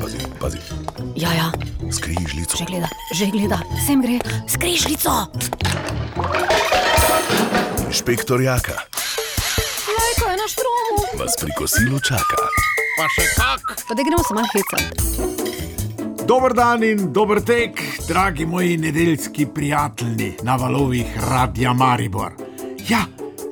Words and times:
Pazi, 0.00 0.18
pazi, 0.40 0.58
Ja, 1.16 1.32
ja, 1.32 1.48
skrižljico. 1.92 2.56
že 2.58 2.64
gleda, 2.64 2.88
že 3.14 3.26
gleda, 3.26 3.58
sem 3.86 4.02
gre, 4.02 4.18
skrižljico. 4.48 5.10
Inšpektor 7.86 8.40
Jaka 8.40 8.72
Lajko 9.88 10.24
je 10.26 10.36
na 10.36 10.46
štromu. 10.48 10.96
vas 11.18 11.34
pri 11.40 11.50
kosilu 11.54 12.00
čaka. 12.00 12.36
Pa 12.98 13.06
še 13.08 13.24
kak. 13.36 13.62
Pa 13.88 13.94
da 13.94 14.02
gremo 14.02 14.22
se 14.22 14.34
malo 14.34 14.48
hecati. 14.48 14.90
Dober 16.26 16.52
dan 16.52 16.82
in 16.82 17.12
dober 17.12 17.40
tek, 17.40 17.78
dragi 18.08 18.46
moji 18.46 18.76
nedeljski 18.76 19.46
prijatelji 19.46 20.36
na 20.42 20.56
valovih 20.56 21.06
Radia 21.30 21.72
Maribor. 21.72 22.32
Ja, 22.88 23.06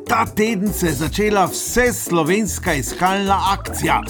ta 0.09 0.27
teden 0.27 0.73
se 0.73 0.87
je 0.87 0.93
začela 0.95 1.45
vse 1.47 1.93
slovenska 1.93 2.75
iskalna 2.75 3.39
akcija 3.53 4.01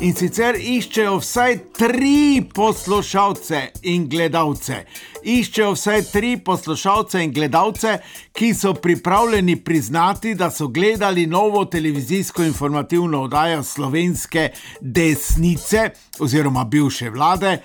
in 0.00 0.14
sicer 0.16 0.56
iščejo 0.58 1.18
vsaj 1.20 1.56
tri 1.76 2.42
poslušalce 2.54 3.60
in 3.90 4.08
gledalce. 4.10 4.84
Iščejo 5.22 5.72
vsaj 5.74 6.02
tri 6.10 6.34
poslušalce 6.44 7.22
in 7.24 7.32
gledalce, 7.32 7.98
ki 8.32 8.52
so 8.54 8.74
pripravljeni 8.74 9.56
priznati, 9.64 10.34
da 10.34 10.50
so 10.50 10.68
gledali 10.68 11.26
novo 11.26 11.64
televizijsko 11.64 12.42
informativno 12.42 13.22
oddajo 13.22 13.62
slovenske 13.62 14.50
desnice 14.80 15.90
oziroma 16.18 16.64
bivše 16.64 17.10
vlade. 17.10 17.58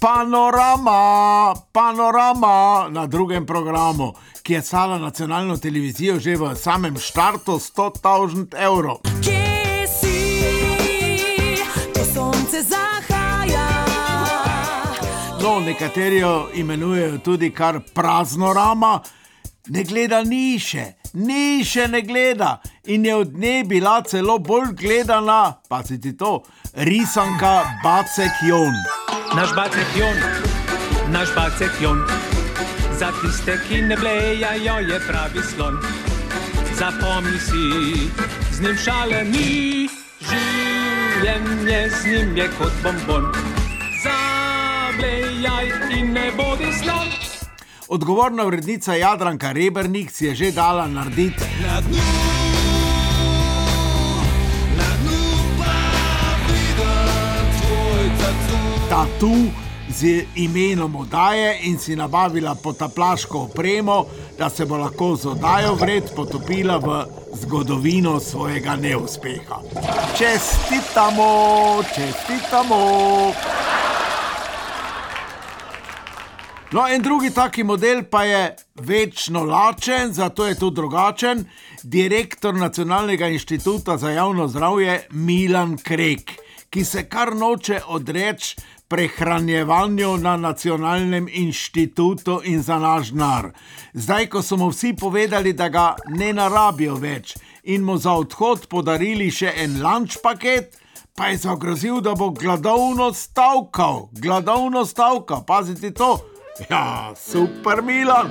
Panorama, 0.00 1.54
panorama 1.72 2.88
na 2.90 3.06
drugem 3.06 3.46
programu, 3.46 4.12
ki 4.42 4.52
je 4.52 4.62
stala 4.62 4.98
nacionalno 4.98 5.56
televizijo 5.56 6.18
že 6.20 6.36
v 6.36 6.54
samem 6.56 6.98
štartu 6.98 7.52
100.000 7.52 8.52
evrov. 8.58 9.00
Kje 9.24 9.53
nekateri 15.74 16.18
jo 16.18 16.48
imenujejo 16.54 17.18
tudi 17.18 17.50
kar 17.50 17.80
praznorama, 17.94 19.00
ne 19.68 19.82
gleda 19.84 20.22
niše, 20.22 20.84
niše 21.12 21.88
ne 21.88 22.02
gleda 22.02 22.60
in 22.84 23.06
je 23.06 23.14
od 23.14 23.32
nje 23.38 23.64
bila 23.66 24.02
celo 24.02 24.38
bolj 24.38 24.72
gledana, 24.72 25.52
pa 25.68 25.82
si 25.82 26.00
ti 26.00 26.16
to, 26.16 26.42
risanka 26.74 27.64
Bacek 27.82 28.32
Jon. 28.48 28.74
Naš 29.36 29.54
bacek 29.56 29.96
jon, 29.96 30.16
naš 31.10 31.28
bacek 31.34 31.80
jon. 31.82 32.04
Za 32.98 33.10
tiste, 33.22 33.58
ki 33.68 33.82
ne 33.82 33.96
blejajo, 33.96 34.78
je 34.78 35.00
pravi 35.08 35.42
slon. 35.42 35.78
Zapomni 36.78 37.38
si, 37.38 38.10
z 38.52 38.60
njim 38.60 38.78
šale 38.84 39.24
ni, 39.24 39.88
življenje 40.22 41.90
z 41.90 42.06
njim 42.06 42.36
je 42.36 42.48
kot 42.58 42.82
bombon. 42.82 43.63
Zablejaj 44.94 45.68
in 45.98 46.12
ne 46.12 46.30
bodi 46.36 46.72
slon. 46.82 47.08
Odgovorna 47.88 48.44
urednica 48.44 48.94
Jadranka 48.94 49.52
Rebernik 49.52 50.10
si 50.10 50.26
je 50.26 50.34
že 50.34 50.52
dala 50.52 50.86
narediti 50.86 51.44
tatu 58.88 59.34
z 59.88 60.26
imenom 60.34 60.96
oddaje 60.96 61.58
in 61.62 61.78
si 61.78 61.96
nabavila 61.96 62.54
potaplaško 62.54 63.38
opremo, 63.38 64.06
da 64.38 64.50
se 64.50 64.64
bo 64.64 64.76
lahko 64.76 65.16
z 65.16 65.26
oddajo 65.26 65.74
vred 65.74 66.04
potopila 66.16 66.76
v 66.78 67.04
zgodovino 67.34 68.20
svojega 68.20 68.76
neuspeha. 68.76 69.58
Čestitamo, 70.18 71.82
čestitamo. 71.94 72.80
No, 76.72 76.88
en 76.88 77.02
drugi 77.02 77.30
taki 77.30 77.62
model 77.64 78.02
pa 78.10 78.24
je 78.24 78.56
večno 78.74 79.44
lačen, 79.44 80.12
zato 80.12 80.46
je 80.46 80.54
tudi 80.58 80.74
drugačen. 80.74 81.44
Direktor 81.82 82.54
Nacionalnega 82.54 83.28
inštituta 83.28 83.96
za 83.96 84.10
javno 84.10 84.48
zdravje 84.48 85.06
Milan 85.10 85.76
Krek, 85.76 86.32
ki 86.70 86.84
se 86.84 87.08
kar 87.08 87.36
noče 87.36 87.80
odreči 87.86 88.56
prehranjevanju 88.88 90.16
na 90.16 90.36
Nacionalnem 90.36 91.28
inštitutu 91.32 92.40
in 92.44 92.62
za 92.62 92.78
naš 92.78 93.10
denar. 93.10 93.50
Zdaj, 93.92 94.26
ko 94.26 94.42
so 94.42 94.56
mu 94.56 94.68
vsi 94.68 94.96
povedali, 95.00 95.52
da 95.52 95.68
ga 95.68 95.94
ne 96.08 96.32
narabijo 96.32 96.94
več 96.94 97.36
in 97.62 97.84
mu 97.84 97.96
za 97.98 98.12
odhod 98.12 98.66
podarili 98.66 99.30
še 99.30 99.52
en 99.56 99.80
lunch 99.82 100.18
paket, 100.22 100.76
pa 101.16 101.28
je 101.30 101.38
zagrozil, 101.38 102.00
da 102.00 102.14
bo 102.14 102.30
gladovno 102.30 103.12
stavkal, 103.14 104.08
gladovno 104.12 104.84
stavkal, 104.84 105.44
pazite 105.46 105.90
to. 105.90 106.33
Ja, 106.58 107.12
super 107.16 107.82
Milan. 107.82 108.30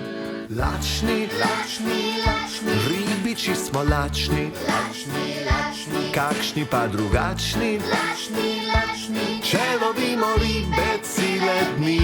Lačni, 0.49 1.27
lačni, 1.39 2.23
lačni, 2.25 2.71
ribiči 2.87 3.55
smo 3.55 3.83
lačni, 3.83 4.51
lačni, 4.67 5.23
lačni, 5.47 6.11
kakšni 6.13 6.65
pa 6.71 6.87
drugačni, 6.87 7.79
lačni, 7.91 8.51
lačni, 8.71 9.41
če 9.43 9.63
lovimo 9.81 10.29
ribe 10.39 10.87
cele 11.03 11.57
dni. 11.77 11.99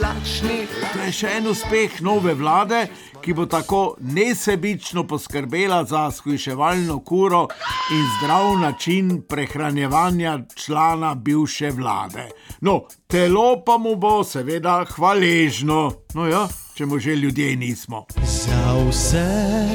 Lačni, 0.00 0.64
To 0.94 1.02
je 1.02 1.12
še 1.12 1.34
en 1.36 1.50
uspeh 1.52 2.00
nove 2.00 2.32
vlade, 2.34 2.86
ki 3.20 3.36
bo 3.36 3.44
tako 3.46 3.96
nesebično 4.00 5.04
poskrbela 5.04 5.82
za 5.84 6.08
shujševalno 6.10 7.02
kuro 7.04 7.46
in 7.92 8.04
zdrav 8.16 8.56
način 8.60 9.22
prehranjevanja 9.28 10.38
člana 10.56 11.14
bivše 11.14 11.70
vlade. 11.70 12.30
No, 12.64 12.86
telo 13.06 13.60
pa 13.60 13.76
mu 13.76 13.92
bo 13.96 14.24
seveda 14.24 14.86
hvaležno. 14.88 16.00
No 16.16 16.24
ja, 16.24 16.48
če 16.72 16.86
mu 16.88 16.96
že 16.96 17.12
ljudje 17.12 17.56
nismo. 17.60 18.06
Za 18.24 18.72
vse 18.88 19.68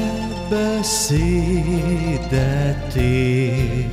besede 0.50 1.14
ti, 2.90 3.86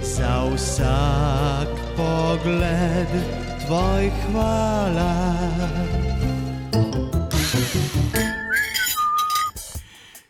za 0.00 0.48
vsak 0.48 1.76
pogled 1.92 3.12
tvoj 3.66 4.08
hvala. 4.24 5.12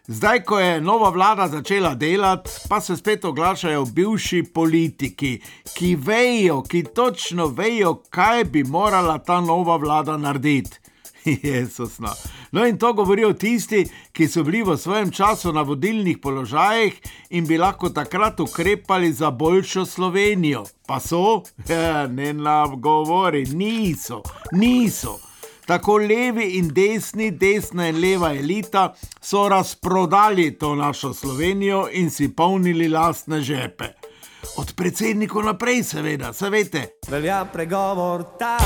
Zdaj, 0.07 0.43
ko 0.45 0.59
je 0.61 0.81
nova 0.81 1.09
vlada 1.11 1.49
začela 1.49 1.95
delati, 1.95 2.51
pa 2.69 2.81
se 2.81 2.97
spet 2.97 3.25
oglašajo 3.25 3.85
bivši 3.85 4.43
politiki, 4.55 5.41
ki 5.77 5.97
vejo, 5.97 6.63
ki 6.63 6.83
točno 6.95 7.47
vejo, 7.47 7.95
kaj 8.11 8.45
bi 8.45 8.65
morala 8.65 9.19
ta 9.19 9.41
nova 9.41 9.77
vlada 9.77 10.17
narediti. 10.17 10.79
Jesusno. 11.43 12.13
No, 12.53 12.67
in 12.67 12.79
to 12.79 12.93
govorijo 12.93 13.33
tisti, 13.33 13.87
ki 14.13 14.29
so 14.29 14.45
bili 14.45 14.63
v 14.63 14.77
svojem 14.77 15.11
času 15.11 15.53
na 15.53 15.63
vodilnih 15.63 16.19
položajih 16.19 17.01
in 17.31 17.47
bi 17.47 17.59
lahko 17.59 17.89
takrat 17.89 18.41
ukrepali 18.41 19.13
za 19.13 19.31
boljšo 19.31 19.87
Slovenijo. 19.87 20.65
Pa 20.87 21.01
so, 21.01 21.43
ne 22.17 22.33
nam 22.33 22.81
govori, 22.81 23.45
niso, 23.45 24.23
niso. 24.53 25.24
Tako 25.67 25.97
levi 25.97 26.59
in 26.59 26.69
desni, 26.75 27.31
desna 27.31 27.87
in 27.89 28.01
leva 28.01 28.35
elita 28.35 28.95
so 29.21 29.49
razprodali 29.49 30.59
to 30.59 30.75
našo 30.75 31.15
Slovenijo 31.15 31.89
in 31.93 32.11
si 32.11 32.29
polnili 32.29 32.89
lastne 32.89 33.41
žepe. 33.41 33.85
Od 34.57 34.75
predsednikov 34.77 35.45
naprej, 35.45 35.83
seveda, 35.83 36.33
se 36.33 36.51
veste. 36.51 36.85
Velja 37.09 37.45
pregovor 37.53 38.25
ta. 38.39 38.59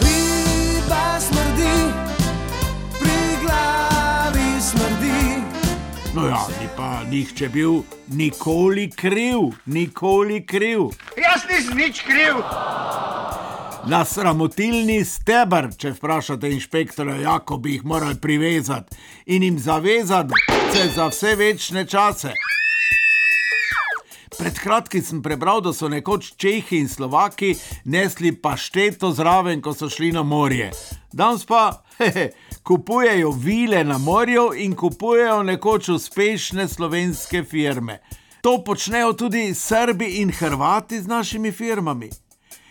Riba 0.00 1.20
smrdi, 1.20 1.92
pri 2.98 3.20
glavi 3.44 4.60
smrdi. 4.60 5.42
No 6.14 6.26
ja, 6.26 6.40
ni 6.60 6.68
pa 6.76 7.04
nihče 7.10 7.48
bil 7.48 7.82
nikoli 8.06 8.90
kriv, 8.90 9.38
nikoli 9.66 10.46
kriv. 10.46 10.80
Jaz 11.16 11.44
nisem 11.50 11.76
nič 11.76 12.00
kriv. 12.00 12.40
Na 13.86 14.00
sramotilni 14.04 15.04
stebr, 15.06 15.68
če 15.78 15.92
vprašate 15.94 16.50
inšpektorja, 16.50 17.14
jako 17.22 17.56
bi 17.62 17.76
jih 17.76 17.84
morali 17.84 18.18
privezati 18.20 18.96
in 19.26 19.42
jim 19.42 19.58
zavezati 19.58 20.34
se 20.72 20.88
za 20.94 21.06
vse 21.06 21.34
večne 21.36 21.86
čase. 21.86 22.32
Pred 24.38 24.58
kratkim 24.58 25.02
sem 25.02 25.22
prebral, 25.22 25.60
da 25.60 25.72
so 25.72 25.88
nekoč 25.88 26.32
Čehi 26.36 26.78
in 26.78 26.88
Slovaki 26.88 27.54
nesli 27.84 28.32
pašteto 28.36 29.12
zraven, 29.12 29.62
ko 29.62 29.74
so 29.74 29.88
šli 29.88 30.12
na 30.12 30.22
morje. 30.22 30.70
Danes 31.12 31.46
pa 31.46 31.82
hehe, 31.98 32.30
kupujejo 32.62 33.30
vile 33.30 33.84
na 33.84 33.98
morju 33.98 34.52
in 34.54 34.74
kupujejo 34.76 35.42
nekoč 35.42 35.88
uspešne 35.88 36.68
slovenske 36.68 37.44
firme. 37.44 38.00
To 38.42 38.58
počnejo 38.64 39.12
tudi 39.12 39.54
Srbi 39.54 40.20
in 40.22 40.32
Hrvati 40.32 41.00
z 41.00 41.06
našimi 41.06 41.52
firmami. 41.52 42.10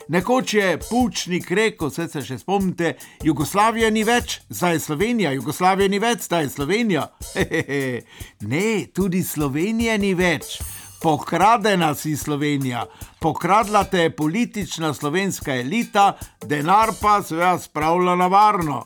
Nekoč 0.07 0.53
je 0.53 0.79
Pučnik 0.89 1.51
rekel, 1.51 1.89
vse 1.89 2.07
se 2.07 2.21
še 2.23 2.37
spomnite, 2.39 2.93
Jugoslavija 3.23 3.89
ni 3.91 4.05
več, 4.07 4.39
zdaj 4.49 4.77
je 4.77 4.79
Slovenija, 4.79 5.33
Jugoslavija 5.35 5.91
ni 5.91 5.99
več, 5.99 6.23
zdaj 6.29 6.45
je 6.45 6.49
Slovenija. 6.55 7.07
Hehehe. 7.33 8.01
Ne, 8.47 8.87
tudi 8.95 9.23
Slovenije 9.23 9.97
ni 9.99 10.13
več. 10.15 10.57
Pokradena 11.01 11.91
si 11.95 12.15
Slovenija, 12.17 12.85
pokradla 13.21 13.83
te 13.83 14.07
je 14.07 14.15
politična 14.15 14.93
slovenska 14.93 15.55
elita, 15.55 16.17
denar 16.45 16.95
pa 17.01 17.19
se 17.23 17.35
je 17.35 17.51
spravila 17.59 18.15
na 18.15 18.27
varno. 18.27 18.85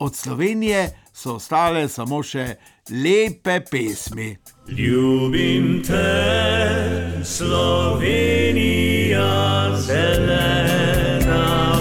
Od 0.00 0.16
Slovenije 0.16 0.88
so 1.12 1.36
ostale 1.36 1.88
samo 1.88 2.22
še 2.22 2.56
lepe 2.90 3.60
pesmi. 3.70 4.32
Ljubim 4.68 5.82
te, 5.82 7.22
Slovenija 7.24 8.12
zelena, 9.76 11.74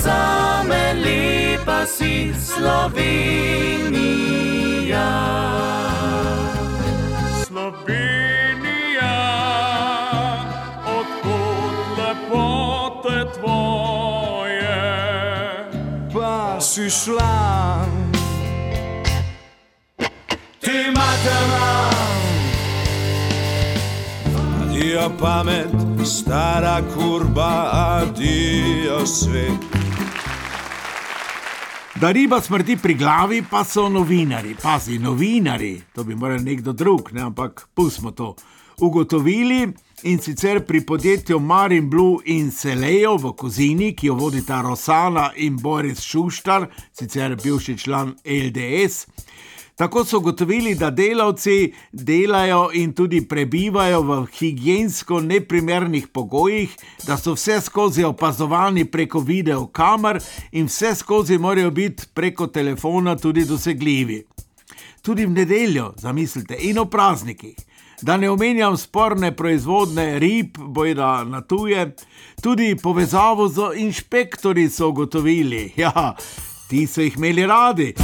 zame 0.00 0.94
lepa 0.94 1.86
si 1.86 2.34
Slovenija. 2.34 3.04
Slovenija, 7.46 9.14
odkot 10.86 11.98
lepote 11.98 13.24
tvoje, 13.38 14.80
Pa 16.12 16.60
si 16.60 16.90
šla, 16.90 17.53
Adijo 25.04 25.18
pamet, 25.20 26.06
stara 26.06 26.82
kurba, 26.94 27.70
adijo 27.72 29.06
svet. 29.06 29.52
Da 31.94 32.10
riba 32.10 32.40
smrti 32.40 32.76
pri 32.76 32.94
glavi, 32.94 33.42
pa 33.50 33.64
so 33.64 33.88
novinari, 33.88 34.56
pazi, 34.62 34.98
novinari, 34.98 35.82
to 35.94 36.04
bi 36.04 36.14
moral 36.14 36.40
nekdo 36.42 36.72
drug, 36.72 37.10
ne, 37.12 37.20
ampak 37.20 37.68
pustimo 37.74 38.10
to. 38.10 38.34
Ugotovili 38.80 39.68
in 40.02 40.18
sicer 40.18 40.64
pri 40.66 40.80
podjetju 40.80 41.38
Marin 41.38 41.90
Blue 41.90 42.18
in 42.24 42.50
Selejo 42.50 43.16
v 43.16 43.32
Kozini, 43.36 43.92
ki 43.96 44.06
jo 44.06 44.14
vodita 44.14 44.62
Rosana 44.62 45.32
in 45.36 45.56
Boris 45.56 46.00
Šuštar, 46.00 46.66
sicer 46.92 47.36
bivši 47.42 47.78
član 47.78 48.16
LDS. 48.24 49.06
Tako 49.76 50.04
so 50.04 50.18
ugotovili, 50.18 50.74
da 50.74 50.90
delavci 50.90 51.74
delajo 51.92 52.70
in 52.72 52.92
tudi 52.92 53.28
prebivajo 53.28 54.02
v 54.02 54.26
higijensko 54.38 55.20
neprimernih 55.20 56.06
pogojih, 56.08 56.76
da 57.06 57.16
so 57.16 57.34
vse 57.34 57.60
skozi 57.60 58.04
opazovani 58.04 58.84
preko 58.84 59.20
videokamer 59.20 60.20
in 60.52 60.66
vse 60.66 60.94
skozi 60.94 61.38
morajo 61.38 61.70
biti 61.70 62.06
preko 62.14 62.46
telefona 62.46 63.16
tudi 63.16 63.44
dosegljivi. 63.44 64.22
Tudi 65.02 65.26
v 65.26 65.30
nedeljo, 65.30 65.92
zamislite, 65.96 66.56
in 66.60 66.78
o 66.78 66.84
praznikih. 66.84 67.56
Da 68.02 68.16
ne 68.16 68.30
omenjam 68.30 68.76
sporne 68.76 69.36
proizvodne 69.36 70.18
rib, 70.18 70.58
bojda 70.58 71.24
na 71.24 71.40
tuje, 71.40 71.96
tudi 72.42 72.76
povezavo 72.82 73.48
z 73.48 73.60
inšpektori 73.76 74.68
so 74.68 74.88
ugotovili. 74.88 75.72
Ja, 75.82 76.14
ti 76.68 76.86
so 76.86 77.00
jih 77.00 77.16
imeli 77.16 77.46
radi. 77.46 77.94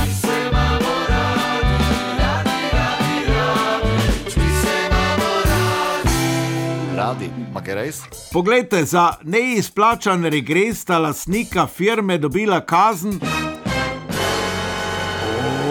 Radi, 7.00 7.30
ma 7.54 7.62
kaj 7.64 7.74
res? 7.78 7.98
Poglejte, 8.28 8.82
za 8.84 9.14
neizplačan 9.24 10.26
regres 10.28 10.82
sta 10.84 10.98
lastnika 11.00 11.64
firme 11.66 12.18
dobila 12.20 12.58
kazen. 12.60 13.14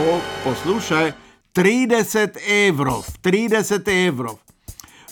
O, 0.09 0.15
poslušaj, 0.43 1.11
30 1.53 2.41
evrov, 2.65 3.05
30 3.21 3.93
evrov. 4.07 4.39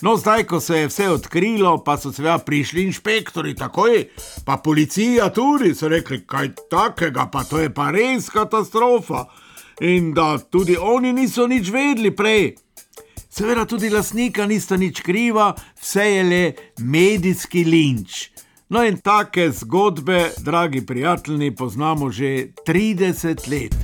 No, 0.02 0.16
zdaj, 0.18 0.44
ko 0.50 0.60
se 0.60 0.80
je 0.80 0.90
vse 0.90 1.08
odkrilo, 1.10 1.76
pa 1.86 1.94
so 1.96 2.10
seveda 2.10 2.38
prišli 2.42 2.88
inšpektori, 2.90 3.54
takoj, 3.54 4.08
pa 4.46 4.58
policija 4.64 5.30
tudi, 5.30 5.70
so 5.74 5.86
rekli, 5.88 6.24
kaj 6.26 6.50
takega, 6.70 7.28
pa 7.30 7.46
to 7.46 7.62
je 7.62 7.70
pa 7.70 7.92
res 7.94 8.26
katastrofa. 8.30 9.28
In 9.86 10.10
da 10.14 10.32
tudi 10.38 10.74
oni 10.80 11.12
niso 11.12 11.46
nič 11.46 11.70
vedeli 11.70 12.10
prej. 12.10 12.56
Seveda 13.30 13.64
tudi 13.64 13.90
lastnika 13.90 14.46
nista 14.46 14.76
nič 14.76 15.00
kriva, 15.00 15.52
vse 15.80 16.04
je 16.04 16.22
le 16.24 16.52
medijski 16.78 17.64
linč. 17.64 18.28
No 18.68 18.84
in 18.84 18.96
take 19.00 19.50
zgodbe, 19.52 20.30
dragi 20.38 20.86
prijatelji, 20.86 21.54
poznamo 21.54 22.10
že 22.10 22.52
30 22.66 23.48
let. 23.50 23.74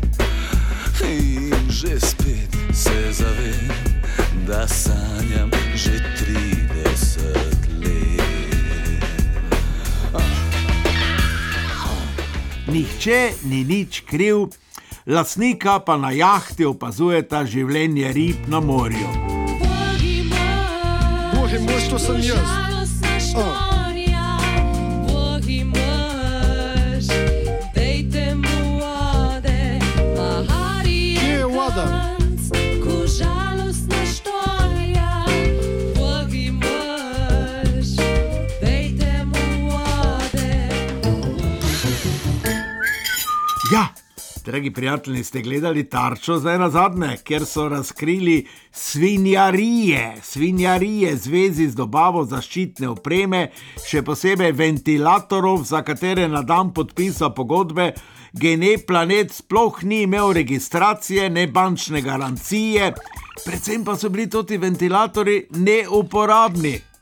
In 1.04 1.52
že 1.70 2.00
spet 2.00 2.56
se 2.72 3.12
zavem, 3.12 3.68
da 4.46 4.68
sanjam 4.68 5.50
že 5.74 5.90
30 5.90 7.04
let. 7.84 8.24
Nihče 12.68 13.32
ni 13.44 13.64
nič 13.64 14.00
kriv, 14.00 14.36
lastnika 15.06 15.78
pa 15.78 15.96
na 15.96 16.10
jahti 16.10 16.64
opazujeta 16.64 17.44
življenje 17.44 18.12
rib 18.12 18.48
na 18.48 18.60
morju. 18.60 19.23
60 21.98 22.26
years. 22.26 23.63
Dragi 44.54 44.70
prijatelji, 44.70 45.24
ste 45.24 45.40
gledali 45.42 45.88
tarčo 45.90 46.36
zdaj 46.38 46.58
na 46.58 46.68
zadnje, 46.70 47.16
ker 47.26 47.42
so 47.46 47.64
razkrili 47.68 48.46
svinjarije, 48.70 50.14
svinjarije 50.22 51.14
v 51.14 51.18
zvezi 51.18 51.66
z 51.68 51.74
dobavo 51.74 52.22
zaščitne 52.24 52.86
opreme, 52.92 53.48
še 53.82 54.04
posebej 54.06 54.54
ventilatorov, 54.54 55.66
za 55.66 55.82
katere 55.82 56.28
na 56.30 56.44
dan 56.46 56.70
podpisa 56.70 57.32
pogodbe. 57.34 57.90
Gene 58.32 58.76
planet 58.86 59.34
sploh 59.34 59.82
ni 59.82 60.04
imel 60.06 60.30
registracije, 60.38 61.30
ne 61.30 61.48
bančne 61.50 62.02
garancije, 62.06 62.92
predvsem 63.42 63.82
pa 63.82 63.98
so 63.98 64.08
bili 64.08 64.30
ti 64.30 64.56
ventilatori 64.58 65.46
neuporabni. 65.50 66.93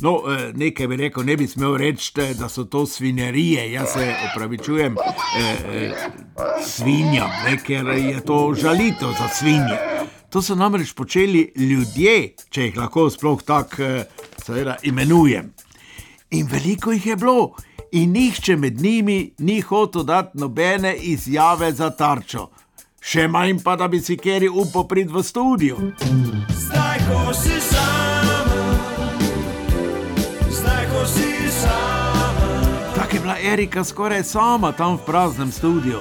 No, 0.00 0.22
eh, 0.32 0.52
nekaj 0.54 0.86
bi 0.86 0.96
rekel, 0.96 1.24
ne 1.24 1.36
bi 1.36 1.46
smel 1.46 1.76
reči, 1.76 2.12
da 2.38 2.48
so 2.48 2.64
to 2.64 2.86
svinjarije. 2.86 3.72
Jaz 3.72 3.88
se 3.92 4.14
opravičujem 4.30 4.96
eh, 5.38 5.92
svinjam, 6.66 7.30
ne, 7.44 7.56
ker 7.66 7.86
je 7.86 8.20
to 8.24 8.54
žalitev 8.54 9.08
za 9.18 9.28
svinje. 9.34 9.78
To 10.30 10.42
so 10.42 10.54
namreč 10.54 10.92
počeli 10.92 11.52
ljudje, 11.56 12.34
če 12.50 12.68
jih 12.68 12.76
lahko 12.76 13.10
sploh 13.10 13.42
tako 13.42 13.82
eh, 13.82 14.76
imenujem. 14.82 15.52
In 16.30 16.46
veliko 16.46 16.92
jih 16.92 17.06
je 17.06 17.16
bilo, 17.16 17.54
in 17.92 18.12
nihče 18.12 18.56
med 18.56 18.80
njimi 18.80 19.34
ni 19.38 19.60
hotel 19.60 20.04
dati 20.04 20.38
nobene 20.38 20.96
izjave 20.96 21.72
za 21.72 21.90
tarčo. 21.90 22.50
Še 23.00 23.28
manj 23.28 23.62
pa, 23.64 23.76
da 23.76 23.88
bi 23.88 24.00
si 24.00 24.16
keri 24.16 24.48
upal 24.48 24.84
priti 24.88 25.12
v 25.14 25.22
studio. 25.22 25.76
Zdaj, 26.50 26.98
ko 27.08 27.34
si 27.34 27.57
Erika 33.52 33.84
skoraj 33.84 34.22
sama 34.24 34.72
tam 34.72 34.96
v 34.96 35.06
praznem 35.06 35.52
studiu. 35.52 35.98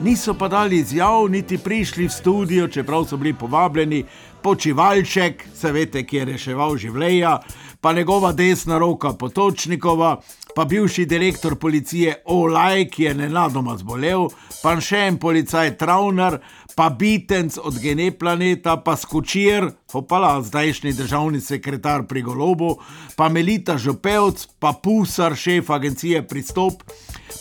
Niso 0.00 0.34
pa 0.34 0.48
dali 0.48 0.80
izjav, 0.82 1.28
niti 1.30 1.58
prišli 1.58 2.08
v 2.08 2.10
studio, 2.10 2.68
čeprav 2.68 3.04
so 3.06 3.16
bili 3.16 3.34
povabljeni, 3.34 4.04
počivalček, 4.42 5.44
se 5.54 5.72
veste, 5.72 6.02
ki 6.02 6.16
je 6.16 6.24
reševal 6.24 6.74
življenja, 6.76 7.36
pa 7.80 7.92
njegova 7.92 8.32
desna 8.32 8.78
roka 8.78 9.12
Potočnikova, 9.12 10.16
pa 10.58 10.64
bivši 10.64 11.04
direktor 11.06 11.54
policije 11.56 12.22
Olaj, 12.24 12.88
ki 12.90 13.02
je 13.02 13.12
nenadoma 13.14 13.76
zbolel, 13.78 14.24
pa 14.58 14.72
še 14.82 15.04
en 15.06 15.18
policaj 15.22 15.76
Travner, 15.78 16.40
pa 16.74 16.88
Bitenc 16.90 17.60
od 17.62 17.78
Geneplaneta, 17.78 18.74
pa 18.82 18.96
Skočir, 18.98 19.68
hopala, 19.94 20.32
zdajšnji 20.42 20.96
državni 20.98 21.38
sekretar 21.40 22.08
pri 22.10 22.24
Golobu, 22.26 22.72
pa 23.14 23.28
Melita 23.30 23.76
Žopevc, 23.78 24.48
pa 24.58 24.72
Pusar, 24.82 25.38
šef 25.38 25.70
agencije 25.70 26.24
Pristop, 26.26 26.82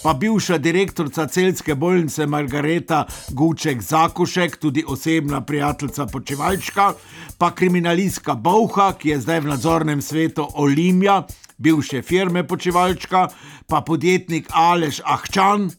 pa 0.03 0.13
bivša 0.13 0.62
direktorica 0.62 1.25
celske 1.25 1.74
bolnice 1.75 2.29
Margareta 2.29 3.07
Guček 3.33 3.81
Zakušek, 3.81 4.59
tudi 4.62 4.86
osebna 4.88 5.41
prijateljica 5.41 6.05
Počivalčka, 6.05 6.91
pa 7.38 7.50
kriminalistka 7.50 8.38
Bauha, 8.38 8.91
ki 8.93 9.15
je 9.15 9.19
zdaj 9.25 9.41
v 9.41 9.53
nadzornem 9.55 10.05
svetu 10.05 10.45
Olimja, 10.53 11.24
bivše 11.58 12.02
firme 12.02 12.48
Počivalčka, 12.48 13.28
pa 13.68 13.82
podjetnik 13.82 14.48
Aleš 14.52 15.02
Ahčan. 15.06 15.70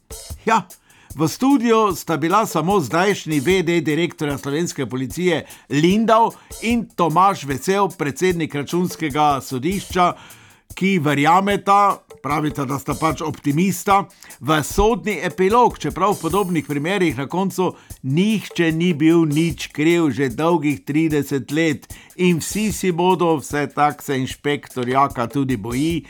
Ja, 0.44 0.66
v 1.16 1.28
studiu 1.28 1.94
sta 1.96 2.16
bila 2.16 2.46
samo 2.46 2.80
zdajšnji 2.80 3.40
VD 3.40 3.80
direktorja 3.84 4.38
slovenske 4.38 4.86
policije 4.86 5.46
Lindau 5.70 6.32
in 6.62 6.88
Tomaš 6.96 7.44
Vesel, 7.44 7.88
predsednik 7.98 8.54
računskega 8.54 9.40
sodišča, 9.40 10.12
ki 10.74 10.98
verjameta, 10.98 11.98
pravita, 12.22 12.64
da 12.64 12.78
sta 12.78 12.94
pač 12.98 13.22
optimista, 13.22 14.04
v 14.40 14.62
sodni 14.62 15.18
epilog, 15.24 15.78
čeprav 15.78 16.16
v 16.16 16.22
podobnih 16.22 16.66
primerih 16.66 17.16
na 17.18 17.26
koncu 17.26 17.72
nihče 18.02 18.72
ni 18.72 18.92
bil 18.94 19.24
nič 19.26 19.70
kriv 19.72 20.10
že 20.10 20.28
dolgih 20.28 20.84
30 20.84 21.52
let 21.52 21.88
in 22.16 22.38
vsi 22.42 22.72
si 22.72 22.92
bodo, 22.92 23.36
vse 23.38 23.66
tak 23.74 24.02
se 24.02 24.18
inšpektor 24.18 24.88
Jaka 24.88 25.26
tudi 25.26 25.56
boji, 25.56 26.04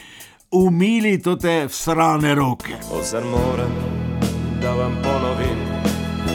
umili 0.50 1.18
te 1.22 1.66
vsrane 1.68 2.34
roke. 2.34 2.76
Ozar 2.92 3.24
moram, 3.24 3.72
da 4.62 4.74
vam 4.74 4.96
ponovim, 5.02 5.58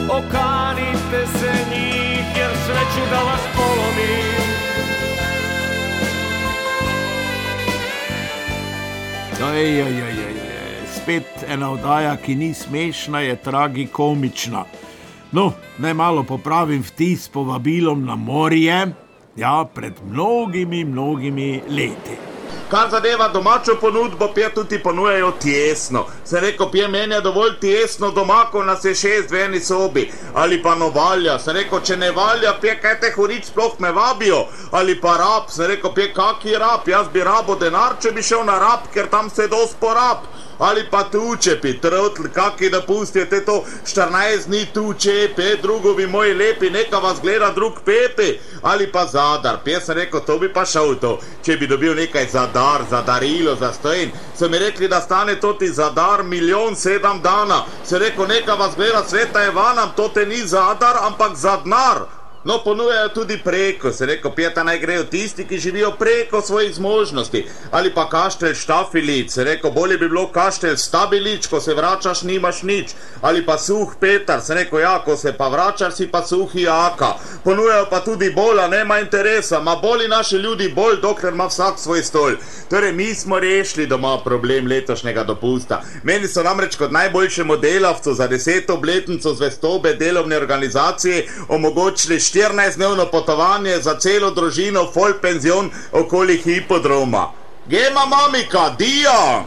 okanite 0.08 1.20
se 1.38 1.52
njih, 1.70 2.26
jer 2.36 2.52
sreću 2.66 3.10
da 3.10 3.20
vas 3.22 3.44
polomim. 3.56 4.54
Ej, 9.42 9.80
ej, 9.80 9.80
ej, 9.80 10.18
ej, 10.18 10.36
ej. 10.38 10.86
Spet 10.94 11.44
ena 11.48 11.70
oddaja, 11.70 12.16
ki 12.16 12.34
ni 12.34 12.54
smešna, 12.54 13.20
je 13.20 13.36
tragikomična. 13.36 14.64
No, 15.32 15.52
naj 15.78 15.94
malo 15.94 16.22
popravim 16.22 16.82
vtis 16.82 17.24
s 17.24 17.28
povabilom 17.28 18.04
na 18.04 18.14
morje, 18.16 18.86
ja, 19.36 19.64
pred 19.74 19.92
mnogimi, 20.06 20.84
mnogimi 20.84 21.62
leti. 21.68 22.33
Kar 22.68 22.90
zadeva 22.90 23.28
domačo 23.28 23.74
ponudbo, 23.80 24.28
pije 24.34 24.54
tudi 24.54 24.82
ponujajo 24.82 25.32
tesno. 25.42 26.06
Se 26.24 26.40
reko, 26.40 26.68
pije 26.70 26.88
meni 26.88 27.14
je 27.14 27.20
dovolj 27.20 27.58
tesno 27.60 28.10
doma, 28.10 28.44
ko 28.52 28.62
nas 28.64 28.84
je 28.84 28.94
šest 28.94 29.30
v 29.30 29.40
eni 29.44 29.60
sobi. 29.60 30.12
Ali 30.34 30.62
pa 30.62 30.74
no 30.74 30.88
valja, 30.88 31.38
se 31.38 31.52
reko, 31.52 31.80
če 31.80 31.96
ne 31.96 32.10
valja, 32.10 32.54
pije 32.60 32.80
kaj 32.80 33.00
te 33.00 33.12
hurič 33.16 33.44
sploh 33.44 33.76
me 33.78 33.92
vabijo. 33.92 34.46
Ali 34.70 35.00
pa 35.00 35.16
rab, 35.16 35.50
se 35.50 35.66
reko, 35.66 35.92
pije 35.94 36.12
kaki 36.14 36.56
rab, 36.58 36.88
jaz 36.88 37.08
bi 37.12 37.24
rabo 37.24 37.54
denar, 37.54 37.98
če 38.00 38.12
bi 38.12 38.22
šel 38.22 38.44
na 38.44 38.58
rab, 38.58 38.88
ker 38.94 39.10
tam 39.10 39.30
se 39.30 39.48
dosti 39.48 39.76
porab. 39.80 40.33
Ali 40.58 40.86
pa 40.90 41.04
tu 41.04 41.36
čepi, 41.36 41.80
trotl, 41.80 42.22
kaki 42.34 42.70
da 42.70 42.80
pustite 42.82 43.44
to 43.44 43.64
14 43.86 44.46
dni 44.46 44.66
tu 44.74 44.94
čepi, 44.94 45.56
drugovi 45.62 46.06
moji 46.06 46.34
lepi, 46.34 46.70
neka 46.70 46.98
vas 46.98 47.20
gleda 47.22 47.50
drug 47.50 47.72
pepi. 47.84 48.38
Ali 48.62 48.92
pa 48.92 49.06
zadar, 49.06 49.58
pije 49.64 49.80
sem 49.80 49.96
rekel, 49.96 50.20
to 50.20 50.38
bi 50.38 50.52
pa 50.52 50.64
šel 50.64 50.94
to, 51.00 51.18
če 51.42 51.56
bi 51.56 51.66
dobil 51.66 51.94
nekaj 51.94 52.26
za 52.32 52.46
dar, 52.54 52.82
za 52.90 53.02
darilo, 53.02 53.54
za 53.54 53.72
stojen. 53.72 54.10
So 54.38 54.48
mi 54.48 54.58
rekli, 54.58 54.88
da 54.88 55.00
stane 55.00 55.40
to 55.40 55.52
ti 55.52 55.68
za 55.68 55.90
dar 55.90 56.22
milijon 56.22 56.76
sedem 56.76 57.20
dana. 57.22 57.64
Se 57.84 57.98
rekel, 57.98 58.26
neka 58.26 58.54
vas 58.54 58.76
gleda, 58.76 59.04
sveta 59.08 59.42
je 59.42 59.50
vanam, 59.50 59.92
to 59.96 60.08
te 60.08 60.26
ni 60.26 60.46
za 60.46 60.74
dar, 60.80 60.96
ampak 61.00 61.36
za 61.36 61.56
denar. 61.64 62.23
No, 62.44 62.58
ponujajo 62.64 63.08
tudi 63.08 63.38
preko, 63.44 63.92
se 63.92 64.06
reko, 64.06 64.30
pijata 64.30 64.64
naj 64.64 64.78
grejo 64.78 65.04
tisti, 65.04 65.46
ki 65.48 65.58
živijo 65.58 65.90
preko 65.98 66.40
svojih 66.42 66.74
zmožnosti. 66.74 67.46
Ali 67.70 67.94
pa 67.94 68.08
kaštelj 68.08 68.54
štafilic, 68.54 69.32
se 69.32 69.44
reko, 69.44 69.70
bolje 69.70 69.98
bi 69.98 70.08
bilo 70.08 70.26
kaštelj 70.32 70.76
stabilič, 70.76 71.46
ko 71.46 71.60
se 71.60 71.74
vračaš, 71.74 72.22
nimaš 72.22 72.62
nič. 72.62 72.90
Ali 73.20 73.46
pa 73.46 73.58
suh 73.58 73.94
Petar, 74.00 74.40
se 74.40 74.54
reko, 74.54 74.78
ja, 74.78 74.98
ko 75.04 75.16
se 75.16 75.32
pa 75.32 75.48
vračaš, 75.48 75.94
si 75.94 76.06
pa 76.06 76.22
suhi 76.26 76.62
jaka. 76.62 77.14
Ponujajo 77.44 77.86
pa 77.90 78.00
tudi 78.00 78.30
bola, 78.30 78.68
nema 78.68 79.00
interesa, 79.00 79.60
ma 79.60 79.76
boli 79.76 80.08
naši 80.08 80.36
ljudi 80.36 80.68
bolj, 80.68 81.00
dokler 81.00 81.32
ima 81.32 81.46
vsak 81.46 81.78
svoj 81.78 82.02
stol. 82.02 82.32
Torej, 82.70 82.92
mi 82.92 83.14
smo 83.14 83.38
rešili 83.40 83.86
doma 83.86 84.18
problem 84.24 84.66
letošnjega 84.66 85.24
dopusta. 85.24 85.82
Meni 86.02 86.28
so 86.28 86.42
namreč 86.42 86.76
kot 86.76 86.92
najboljšemu 86.92 87.56
delavcu 87.56 88.14
za 88.14 88.26
deseto 88.26 88.74
obletnico 88.74 89.34
zvestobe 89.34 89.94
delovne 89.94 90.36
organizacije 90.36 91.26
omogočili 91.48 92.20
14-dnevno 92.34 93.06
potovanje 93.10 93.78
za 93.78 93.94
celo 93.98 94.30
družino, 94.30 94.88
folk 94.94 95.20
penzion 95.22 95.70
okoli 95.92 96.36
hipodroma. 96.36 97.30
Gema 97.68 98.06
mamika, 98.06 98.74
dia! 98.78 99.44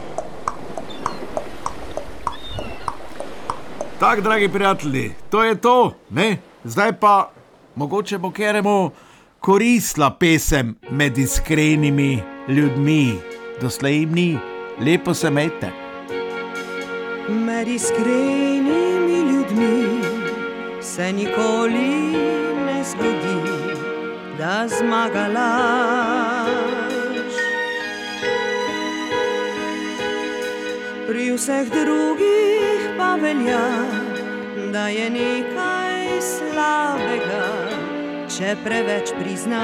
Tako, 4.00 4.20
dragi 4.20 4.48
prijatelji, 4.48 5.14
to 5.30 5.44
je 5.44 5.54
to, 5.54 5.94
ne? 6.10 6.38
Zdaj 6.64 6.92
pa 7.00 7.30
mogoče 7.74 8.18
bo 8.18 8.30
keremo 8.30 8.90
koristila 9.40 10.10
pesem 10.10 10.76
med 10.90 11.18
iskrenimi 11.18 12.22
ljudmi. 12.48 13.18
Doslej 13.60 13.98
jim 13.98 14.12
ni, 14.12 14.38
lepo 14.80 15.14
se 15.14 15.30
mete. 15.30 15.70
Med 17.28 17.68
iskrenimi 17.68 19.32
ljudmi 19.32 20.00
se 20.80 21.12
nikoli 21.12 22.18
zgodi, 23.08 23.72
da 24.38 24.68
zmagalaš. 24.68 25.34
Pri 31.06 31.32
vseh 31.32 31.68
drugih 31.70 32.80
pa 32.98 33.16
velja, 33.16 33.68
da 34.72 34.88
je 34.88 35.10
nekaj 35.10 36.20
slabega, 36.20 37.48
če 38.28 38.56
preveč 38.64 39.12
priznaš. 39.20 39.56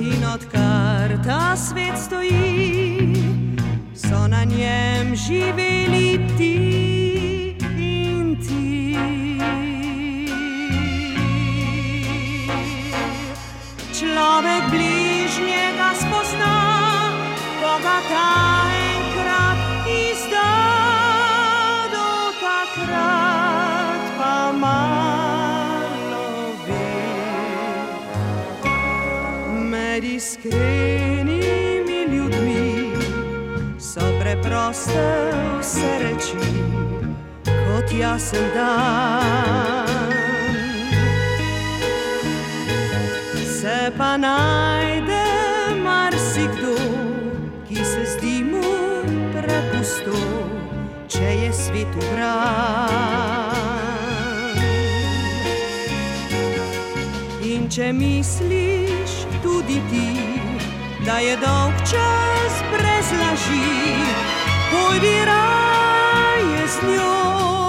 In 0.00 0.24
odkar 0.34 1.08
ta 1.26 1.56
svet 1.56 1.98
stoji, 1.98 2.35
Med 29.96 30.04
iskrenimi 30.04 31.40
ljudmi 32.12 32.92
so 33.80 34.00
preproste 34.20 35.32
vse 35.60 35.98
reči, 36.02 36.48
kot 37.44 37.92
jasen 37.98 38.44
dan. 38.54 40.12
Se 43.60 43.92
pa 43.98 44.16
najde 44.16 45.24
marsikdo, 45.82 46.76
ki 47.68 47.76
se 47.76 48.04
zdi 48.04 48.44
mu 48.44 48.62
prepusto, 49.32 50.18
če 51.08 51.24
je 51.40 51.52
svet 51.52 51.96
ubran. 51.96 52.36
In 57.40 57.70
če 57.70 57.92
misliš 57.92 58.85
tudi 59.66 59.80
ti, 59.90 60.08
da 61.06 61.18
je 61.18 61.36
dolg 61.36 61.74
čas 61.90 62.54
brez 62.72 63.06
laži, 63.20 63.96
pojdi 64.70 65.24
raje 65.24 66.68
z 66.68 66.86
njo. 66.86 67.65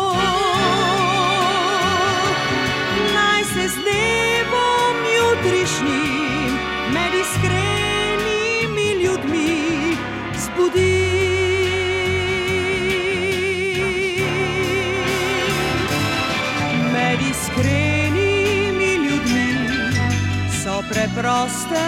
Preproste 21.13 21.83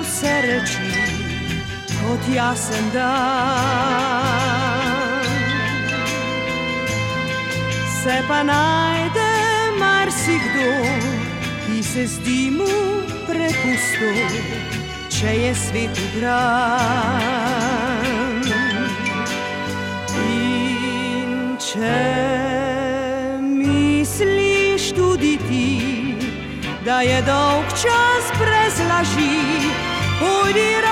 vse 0.00 0.40
reči, 0.42 0.92
kot 2.00 2.34
jasen 2.34 2.90
dan. 2.92 4.32
Se 8.02 8.22
pa 8.28 8.42
najde 8.42 9.32
marsikdo, 9.78 10.72
ki 11.66 11.82
se 11.82 12.06
zdi 12.06 12.50
mu 12.50 12.66
prepusto, 13.26 14.12
če 15.08 15.30
je 15.36 15.54
svet 15.54 15.98
ubran. 16.08 17.22
In 20.18 21.56
če 21.60 22.02
misliš 23.40 24.92
tudi 24.96 25.38
ti, 25.48 25.70
da 26.84 27.00
je 27.00 27.22
dolg 27.22 27.66
čas 27.78 28.32
brez 29.02 29.16
laži, 29.16 29.70
pojdi 30.20 30.91